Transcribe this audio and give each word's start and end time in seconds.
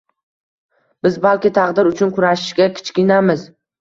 Biz 1.07 1.19
balki 1.27 1.51
taqdir 1.57 1.91
uchun 1.93 2.15
kurashishga 2.17 2.67
kichkinamiz... 2.81 3.45